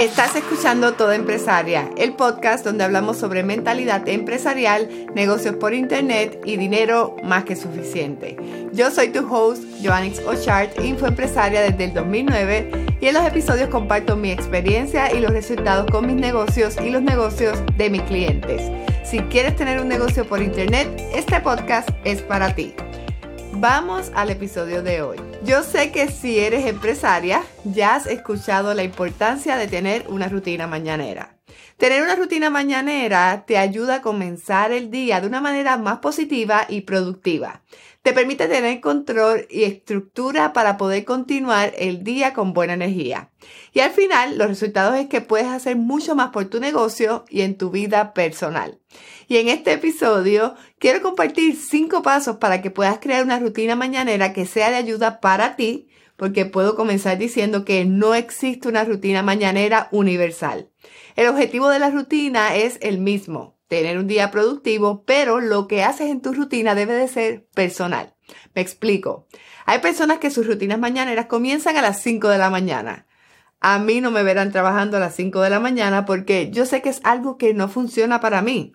[0.00, 6.56] Estás escuchando Toda Empresaria, el podcast donde hablamos sobre mentalidad empresarial, negocios por internet y
[6.56, 8.34] dinero más que suficiente.
[8.72, 14.16] Yo soy tu host, Joannix Ochart, infoempresaria desde el 2009 y en los episodios comparto
[14.16, 18.62] mi experiencia y los resultados con mis negocios y los negocios de mis clientes.
[19.04, 22.72] Si quieres tener un negocio por internet, este podcast es para ti.
[23.52, 25.29] Vamos al episodio de hoy.
[25.42, 30.66] Yo sé que si eres empresaria, ya has escuchado la importancia de tener una rutina
[30.66, 31.39] mañanera.
[31.80, 36.66] Tener una rutina mañanera te ayuda a comenzar el día de una manera más positiva
[36.68, 37.62] y productiva.
[38.02, 43.30] Te permite tener control y estructura para poder continuar el día con buena energía.
[43.72, 47.40] Y al final, los resultados es que puedes hacer mucho más por tu negocio y
[47.40, 48.78] en tu vida personal.
[49.26, 54.34] Y en este episodio quiero compartir cinco pasos para que puedas crear una rutina mañanera
[54.34, 55.88] que sea de ayuda para ti,
[56.20, 60.68] porque puedo comenzar diciendo que no existe una rutina mañanera universal.
[61.16, 65.82] El objetivo de la rutina es el mismo, tener un día productivo, pero lo que
[65.82, 68.16] haces en tu rutina debe de ser personal.
[68.54, 69.28] Me explico.
[69.64, 73.06] Hay personas que sus rutinas mañaneras comienzan a las 5 de la mañana.
[73.58, 76.82] A mí no me verán trabajando a las 5 de la mañana porque yo sé
[76.82, 78.74] que es algo que no funciona para mí.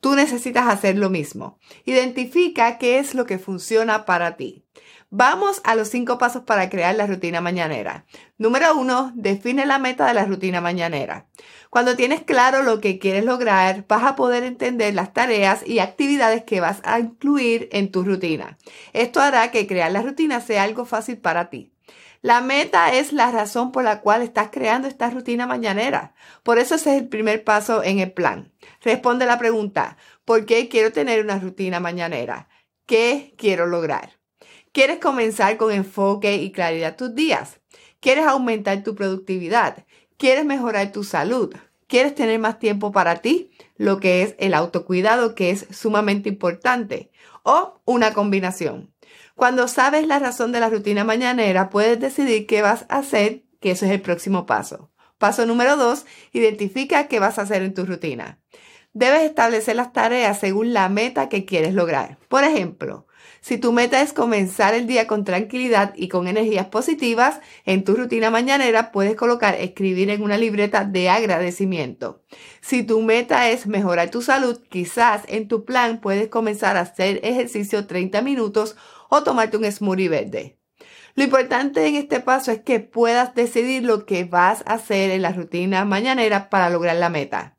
[0.00, 1.58] Tú necesitas hacer lo mismo.
[1.84, 4.64] Identifica qué es lo que funciona para ti.
[5.10, 8.06] Vamos a los cinco pasos para crear la rutina mañanera.
[8.38, 11.26] Número uno, define la meta de la rutina mañanera.
[11.70, 16.42] Cuando tienes claro lo que quieres lograr, vas a poder entender las tareas y actividades
[16.42, 18.58] que vas a incluir en tu rutina.
[18.92, 21.72] Esto hará que crear la rutina sea algo fácil para ti.
[22.20, 26.14] La meta es la razón por la cual estás creando esta rutina mañanera.
[26.42, 28.52] Por eso ese es el primer paso en el plan.
[28.82, 32.48] Responde la pregunta, ¿por qué quiero tener una rutina mañanera?
[32.86, 34.18] ¿Qué quiero lograr?
[34.76, 37.60] ¿Quieres comenzar con enfoque y claridad tus días?
[37.98, 39.86] ¿Quieres aumentar tu productividad?
[40.18, 41.56] ¿Quieres mejorar tu salud?
[41.86, 43.52] ¿Quieres tener más tiempo para ti?
[43.78, 47.10] Lo que es el autocuidado, que es sumamente importante.
[47.42, 48.92] O una combinación.
[49.34, 53.70] Cuando sabes la razón de la rutina mañanera, puedes decidir qué vas a hacer, que
[53.70, 54.90] eso es el próximo paso.
[55.16, 58.42] Paso número dos, identifica qué vas a hacer en tu rutina.
[58.98, 62.16] Debes establecer las tareas según la meta que quieres lograr.
[62.28, 63.06] Por ejemplo,
[63.42, 67.94] si tu meta es comenzar el día con tranquilidad y con energías positivas, en tu
[67.94, 72.22] rutina mañanera puedes colocar escribir en una libreta de agradecimiento.
[72.62, 77.20] Si tu meta es mejorar tu salud, quizás en tu plan puedes comenzar a hacer
[77.22, 78.76] ejercicio 30 minutos
[79.10, 80.58] o tomarte un smoothie verde.
[81.16, 85.20] Lo importante en este paso es que puedas decidir lo que vas a hacer en
[85.20, 87.55] la rutina mañanera para lograr la meta.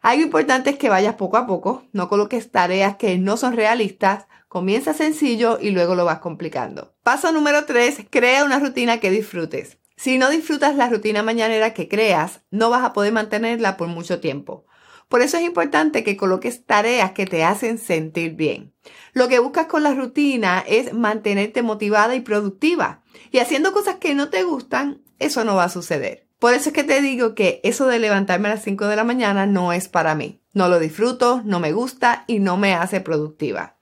[0.00, 4.26] Algo importante es que vayas poco a poco, no coloques tareas que no son realistas,
[4.48, 6.94] comienza sencillo y luego lo vas complicando.
[7.02, 9.78] Paso número 3, crea una rutina que disfrutes.
[9.96, 14.20] Si no disfrutas la rutina mañanera que creas, no vas a poder mantenerla por mucho
[14.20, 14.64] tiempo.
[15.08, 18.74] Por eso es importante que coloques tareas que te hacen sentir bien.
[19.12, 23.02] Lo que buscas con la rutina es mantenerte motivada y productiva.
[23.32, 26.27] Y haciendo cosas que no te gustan, eso no va a suceder.
[26.38, 29.04] Por eso es que te digo que eso de levantarme a las 5 de la
[29.04, 30.40] mañana no es para mí.
[30.52, 33.76] No lo disfruto, no me gusta y no me hace productiva.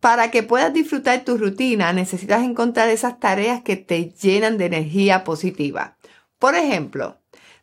[0.00, 5.24] Para que puedas disfrutar tu rutina, necesitas encontrar esas tareas que te llenan de energía
[5.24, 5.98] positiva.
[6.38, 7.18] Por ejemplo,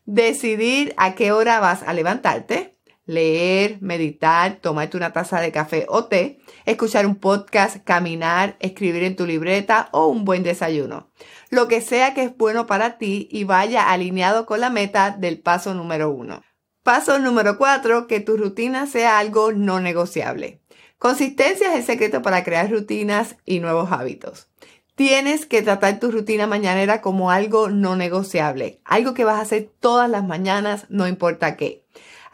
[0.05, 2.76] decidir a qué hora vas a levantarte,
[3.07, 9.15] leer, meditar, tomarte una taza de café o té, escuchar un podcast, caminar, escribir en
[9.15, 11.09] tu libreta o un buen desayuno.
[11.49, 15.39] Lo que sea que es bueno para ti y vaya alineado con la meta del
[15.39, 16.43] paso número uno.
[16.83, 20.61] Paso número cuatro, que tu rutina sea algo no negociable.
[20.97, 24.49] Consistencia es el secreto para crear rutinas y nuevos hábitos.
[24.95, 29.69] Tienes que tratar tu rutina mañanera como algo no negociable, algo que vas a hacer
[29.79, 31.85] todas las mañanas, no importa qué.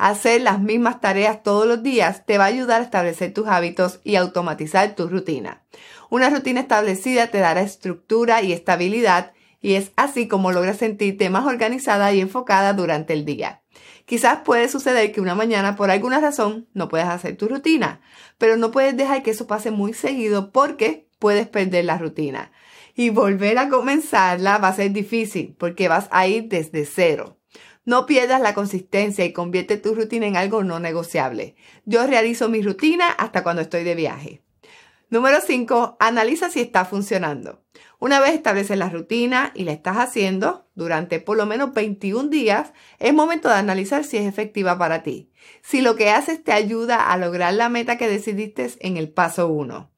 [0.04, 4.02] Hacer las mismas tareas todos los días te va a ayudar a establecer tus hábitos
[4.04, 5.64] y automatizar tu rutina.
[6.10, 9.32] Una rutina establecida te dará estructura y estabilidad
[9.62, 13.62] y es así como logras sentirte más organizada y enfocada durante el día.
[14.04, 18.02] Quizás puede suceder que una mañana por alguna razón no puedas hacer tu rutina,
[18.38, 22.52] pero no puedes dejar que eso pase muy seguido porque puedes perder la rutina.
[22.94, 27.38] Y volver a comenzarla va a ser difícil porque vas a ir desde cero.
[27.86, 31.56] No pierdas la consistencia y convierte tu rutina en algo no negociable.
[31.86, 34.42] Yo realizo mi rutina hasta cuando estoy de viaje.
[35.10, 35.98] Número 5.
[36.00, 37.62] Analiza si está funcionando.
[38.00, 42.74] Una vez estableces la rutina y la estás haciendo durante por lo menos 21 días,
[43.00, 45.32] es momento de analizar si es efectiva para ti.
[45.62, 49.48] Si lo que haces te ayuda a lograr la meta que decidiste en el paso
[49.48, 49.93] 1.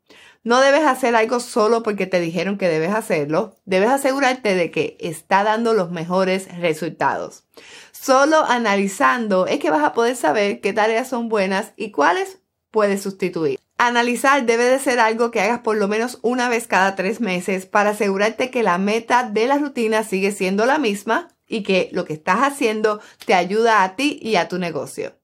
[0.45, 3.55] No debes hacer algo solo porque te dijeron que debes hacerlo.
[3.65, 7.45] Debes asegurarte de que está dando los mejores resultados.
[7.91, 13.01] Solo analizando es que vas a poder saber qué tareas son buenas y cuáles puedes
[13.01, 13.59] sustituir.
[13.79, 17.65] Analizar debe de ser algo que hagas por lo menos una vez cada tres meses
[17.65, 22.05] para asegurarte que la meta de la rutina sigue siendo la misma y que lo
[22.05, 25.15] que estás haciendo te ayuda a ti y a tu negocio.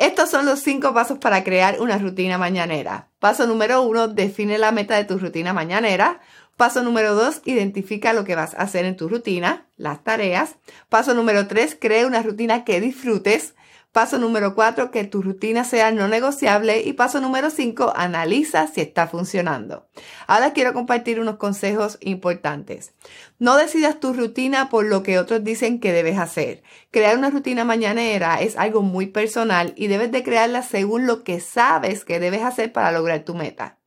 [0.00, 3.10] Estos son los cinco pasos para crear una rutina mañanera.
[3.18, 6.20] Paso número uno, define la meta de tu rutina mañanera.
[6.56, 10.56] Paso número dos, identifica lo que vas a hacer en tu rutina, las tareas.
[10.88, 13.54] Paso número tres, crea una rutina que disfrutes.
[13.92, 16.82] Paso número cuatro, que tu rutina sea no negociable.
[16.82, 19.88] Y paso número cinco, analiza si está funcionando.
[20.28, 22.94] Ahora quiero compartir unos consejos importantes.
[23.40, 26.62] No decidas tu rutina por lo que otros dicen que debes hacer.
[26.92, 31.40] Crear una rutina mañanera es algo muy personal y debes de crearla según lo que
[31.40, 33.78] sabes que debes hacer para lograr tu meta.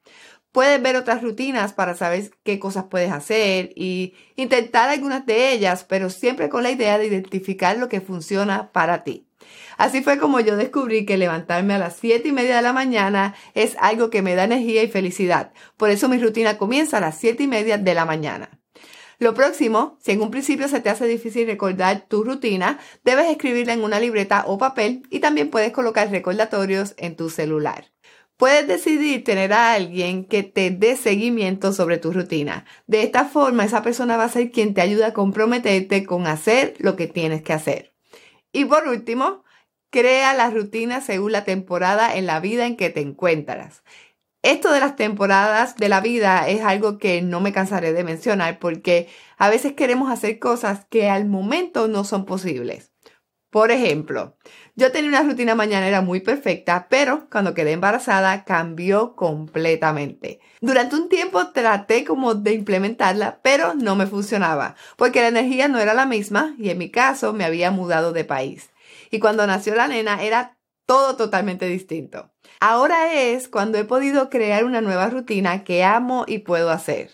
[0.51, 5.83] Puedes ver otras rutinas para saber qué cosas puedes hacer y intentar algunas de ellas,
[5.83, 9.25] pero siempre con la idea de identificar lo que funciona para ti.
[9.77, 13.35] Así fue como yo descubrí que levantarme a las 7 y media de la mañana
[13.53, 15.51] es algo que me da energía y felicidad.
[15.77, 18.59] Por eso mi rutina comienza a las 7 y media de la mañana.
[19.19, 23.73] Lo próximo, si en un principio se te hace difícil recordar tu rutina, debes escribirla
[23.73, 27.93] en una libreta o papel y también puedes colocar recordatorios en tu celular.
[28.37, 32.65] Puedes decidir tener a alguien que te dé seguimiento sobre tu rutina.
[32.87, 36.73] De esta forma, esa persona va a ser quien te ayuda a comprometerte con hacer
[36.79, 37.92] lo que tienes que hacer.
[38.53, 39.43] Y por último,
[39.89, 43.83] crea la rutina según la temporada en la vida en que te encuentras.
[44.43, 48.59] Esto de las temporadas de la vida es algo que no me cansaré de mencionar
[48.59, 52.92] porque a veces queremos hacer cosas que al momento no son posibles.
[53.53, 54.35] Por ejemplo,
[54.75, 60.39] yo tenía una rutina mañanera muy perfecta, pero cuando quedé embarazada cambió completamente.
[60.59, 65.77] Durante un tiempo traté como de implementarla, pero no me funcionaba, porque la energía no
[65.77, 68.71] era la misma y en mi caso me había mudado de país.
[69.11, 70.57] Y cuando nació la nena era
[70.87, 72.31] todo totalmente distinto.
[72.59, 77.11] Ahora es cuando he podido crear una nueva rutina que amo y puedo hacer.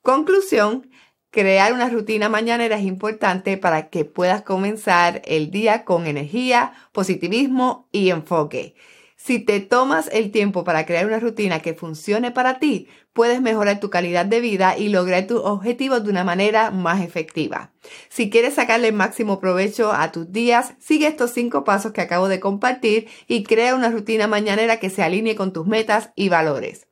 [0.00, 0.90] Conclusión,
[1.34, 7.88] crear una rutina mañanera es importante para que puedas comenzar el día con energía, positivismo
[7.90, 8.76] y enfoque.
[9.16, 13.80] Si te tomas el tiempo para crear una rutina que funcione para ti, puedes mejorar
[13.80, 17.72] tu calidad de vida y lograr tus objetivos de una manera más efectiva.
[18.08, 22.38] Si quieres sacarle máximo provecho a tus días, sigue estos cinco pasos que acabo de
[22.38, 26.86] compartir y crea una rutina mañanera que se alinee con tus metas y valores.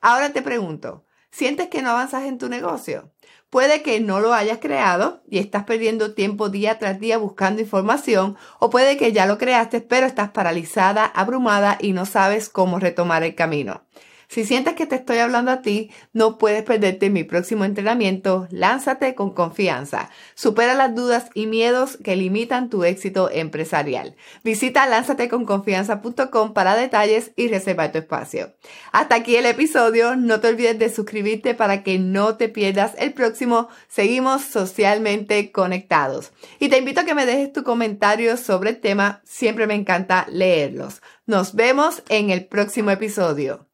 [0.00, 3.10] Ahora te pregunto, ¿sientes que no avanzas en tu negocio?
[3.50, 8.36] Puede que no lo hayas creado y estás perdiendo tiempo día tras día buscando información
[8.58, 13.22] o puede que ya lo creaste pero estás paralizada, abrumada y no sabes cómo retomar
[13.22, 13.84] el camino.
[14.28, 18.46] Si sientes que te estoy hablando a ti, no puedes perderte mi próximo entrenamiento.
[18.50, 20.10] Lánzate con confianza.
[20.34, 24.16] Supera las dudas y miedos que limitan tu éxito empresarial.
[24.44, 28.52] Visita lánzateconconfianza.com para detalles y reservar tu espacio.
[28.92, 30.14] Hasta aquí el episodio.
[30.14, 33.68] No te olvides de suscribirte para que no te pierdas el próximo.
[33.88, 36.32] Seguimos socialmente conectados.
[36.58, 39.22] Y te invito a que me dejes tu comentario sobre el tema.
[39.24, 41.00] Siempre me encanta leerlos.
[41.24, 43.67] Nos vemos en el próximo episodio.